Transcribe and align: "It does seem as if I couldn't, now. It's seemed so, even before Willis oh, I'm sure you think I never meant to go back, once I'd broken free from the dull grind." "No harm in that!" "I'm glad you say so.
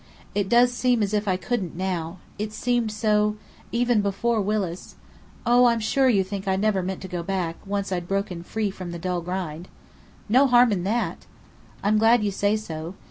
"It 0.33 0.49
does 0.49 0.71
seem 0.73 1.03
as 1.03 1.13
if 1.13 1.27
I 1.27 1.37
couldn't, 1.37 1.75
now. 1.77 2.17
It's 2.39 2.55
seemed 2.55 2.91
so, 2.91 3.35
even 3.71 4.01
before 4.01 4.41
Willis 4.41 4.95
oh, 5.45 5.65
I'm 5.65 5.79
sure 5.79 6.09
you 6.09 6.23
think 6.23 6.47
I 6.47 6.55
never 6.55 6.81
meant 6.81 7.01
to 7.01 7.07
go 7.07 7.21
back, 7.21 7.57
once 7.67 7.91
I'd 7.91 8.07
broken 8.07 8.41
free 8.41 8.71
from 8.71 8.89
the 8.93 8.97
dull 8.97 9.21
grind." 9.21 9.67
"No 10.27 10.47
harm 10.47 10.71
in 10.71 10.85
that!" 10.85 11.27
"I'm 11.83 11.99
glad 11.99 12.23
you 12.23 12.31
say 12.31 12.55
so. 12.55 12.95